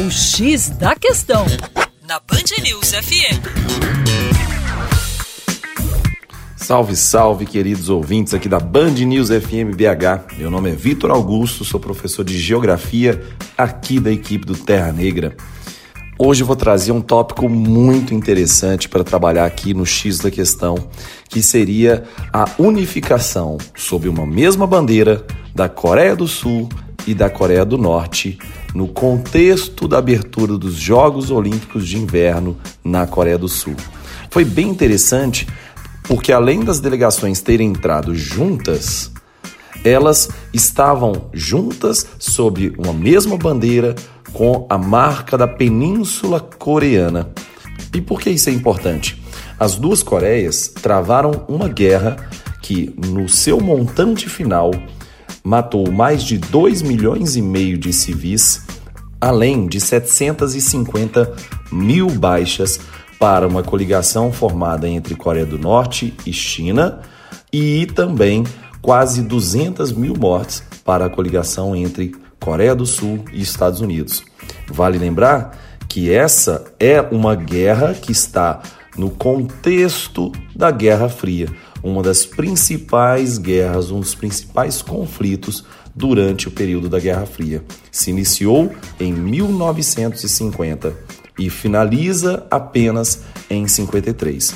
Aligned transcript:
O 0.00 0.10
X 0.10 0.70
da 0.70 0.96
Questão, 0.96 1.44
na 2.08 2.18
Band 2.20 2.62
News 2.62 2.90
FM. 2.90 3.36
Salve, 6.56 6.96
salve, 6.96 7.44
queridos 7.44 7.90
ouvintes 7.90 8.32
aqui 8.32 8.48
da 8.48 8.58
Band 8.58 8.92
News 8.92 9.28
FM 9.28 9.76
BH. 9.76 10.38
Meu 10.38 10.50
nome 10.50 10.70
é 10.70 10.74
Vitor 10.74 11.10
Augusto, 11.10 11.66
sou 11.66 11.78
professor 11.78 12.24
de 12.24 12.38
Geografia 12.38 13.22
aqui 13.58 14.00
da 14.00 14.10
equipe 14.10 14.46
do 14.46 14.56
Terra 14.56 14.90
Negra. 14.90 15.36
Hoje 16.18 16.44
eu 16.44 16.46
vou 16.46 16.56
trazer 16.56 16.92
um 16.92 17.02
tópico 17.02 17.46
muito 17.46 18.14
interessante 18.14 18.88
para 18.88 19.04
trabalhar 19.04 19.44
aqui 19.44 19.74
no 19.74 19.84
X 19.84 20.18
da 20.18 20.30
questão, 20.30 20.76
que 21.28 21.42
seria 21.42 22.04
a 22.32 22.48
unificação 22.58 23.58
sob 23.76 24.08
uma 24.08 24.26
mesma 24.26 24.66
bandeira 24.66 25.26
da 25.54 25.68
Coreia 25.68 26.16
do 26.16 26.26
Sul 26.26 26.70
e 27.06 27.12
da 27.12 27.28
Coreia 27.28 27.66
do 27.66 27.76
Norte 27.76 28.38
no 28.74 28.88
contexto 28.88 29.88
da 29.88 29.98
abertura 29.98 30.56
dos 30.56 30.74
Jogos 30.74 31.30
Olímpicos 31.30 31.86
de 31.86 31.98
Inverno 31.98 32.56
na 32.84 33.06
Coreia 33.06 33.38
do 33.38 33.48
Sul. 33.48 33.74
Foi 34.30 34.44
bem 34.44 34.68
interessante 34.68 35.46
porque, 36.04 36.32
além 36.32 36.60
das 36.60 36.80
delegações 36.80 37.40
terem 37.40 37.68
entrado 37.68 38.14
juntas, 38.14 39.10
elas 39.84 40.28
estavam 40.52 41.30
juntas 41.32 42.06
sob 42.18 42.72
uma 42.78 42.92
mesma 42.92 43.36
bandeira 43.36 43.94
com 44.32 44.66
a 44.68 44.78
marca 44.78 45.36
da 45.36 45.48
Península 45.48 46.40
Coreana. 46.40 47.30
E 47.94 48.00
por 48.00 48.20
que 48.20 48.30
isso 48.30 48.48
é 48.48 48.52
importante? 48.52 49.20
As 49.58 49.76
duas 49.76 50.02
Coreias 50.02 50.68
travaram 50.68 51.44
uma 51.48 51.68
guerra 51.68 52.16
que, 52.62 52.94
no 52.96 53.28
seu 53.28 53.60
montante 53.60 54.28
final, 54.28 54.70
matou 55.50 55.90
mais 55.90 56.22
de 56.22 56.38
2 56.38 56.80
milhões 56.80 57.34
e 57.34 57.42
meio 57.42 57.76
de 57.76 57.92
civis, 57.92 58.64
além 59.20 59.66
de 59.66 59.80
750 59.80 61.34
mil 61.72 62.08
baixas 62.08 62.78
para 63.18 63.48
uma 63.48 63.60
coligação 63.60 64.32
formada 64.32 64.88
entre 64.88 65.16
Coreia 65.16 65.44
do 65.44 65.58
Norte 65.58 66.14
e 66.24 66.32
China 66.32 67.00
e 67.52 67.84
também 67.86 68.44
quase 68.80 69.22
200 69.22 69.90
mil 69.90 70.14
mortes 70.14 70.62
para 70.84 71.06
a 71.06 71.10
coligação 71.10 71.74
entre 71.74 72.14
Coreia 72.38 72.74
do 72.76 72.86
Sul 72.86 73.24
e 73.32 73.42
Estados 73.42 73.80
Unidos. 73.80 74.22
Vale 74.68 74.98
lembrar 74.98 75.58
que 75.88 76.12
essa 76.12 76.64
é 76.78 77.00
uma 77.00 77.34
guerra 77.34 77.92
que 77.92 78.12
está 78.12 78.62
no 78.96 79.10
contexto 79.10 80.30
da 80.54 80.70
Guerra 80.70 81.08
Fria, 81.08 81.48
uma 81.82 82.02
das 82.02 82.26
principais 82.26 83.38
guerras, 83.38 83.90
um 83.90 84.00
dos 84.00 84.14
principais 84.14 84.82
conflitos 84.82 85.64
durante 85.94 86.48
o 86.48 86.50
período 86.50 86.88
da 86.88 87.00
Guerra 87.00 87.26
Fria. 87.26 87.64
Se 87.90 88.10
iniciou 88.10 88.72
em 88.98 89.12
1950 89.12 90.94
e 91.38 91.48
finaliza 91.48 92.46
apenas 92.50 93.22
em 93.48 93.66
53. 93.66 94.54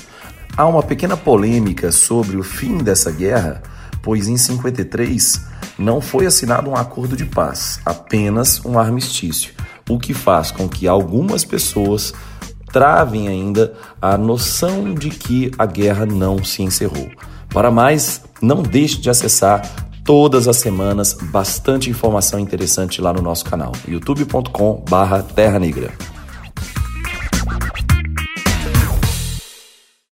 Há 0.57 0.67
uma 0.67 0.83
pequena 0.83 1.17
polêmica 1.17 1.91
sobre 1.91 2.37
o 2.37 2.43
fim 2.43 2.79
dessa 2.79 3.11
guerra, 3.11 3.63
pois 4.03 4.29
em 4.29 4.37
53 4.37 5.41
não 5.79 6.01
foi 6.01 6.27
assinado 6.27 6.71
um 6.71 6.77
acordo 6.77 7.17
de 7.17 7.25
paz, 7.25 7.81
apenas 7.85 8.65
um 8.65 8.79
armistício, 8.79 9.53
o 9.89 9.99
que 9.99 10.15
faz 10.15 10.51
com 10.51 10.69
que 10.69 10.87
algumas 10.87 11.45
pessoas 11.45 12.15
travem 12.75 13.29
ainda 13.29 13.73
a 14.03 14.19
noção 14.19 14.93
de 14.93 15.09
que 15.09 15.53
a 15.57 15.65
guerra 15.65 16.05
não 16.05 16.43
se 16.43 16.61
encerrou. 16.61 17.09
Para 17.49 17.71
mais, 17.71 18.25
não 18.43 18.65
deixe 18.65 19.01
de 19.01 19.09
acessar 19.09 19.63
todas 20.05 20.49
as 20.49 20.57
semanas 20.57 21.13
bastante 21.15 21.89
informação 21.89 22.41
interessante 22.41 23.01
lá 23.01 23.13
no 23.13 23.23
nosso 23.23 23.45
canal, 23.45 23.71
youtube.com/terra 23.87 25.59
negra. 25.61 26.14